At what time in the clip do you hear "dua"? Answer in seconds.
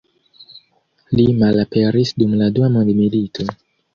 2.57-2.69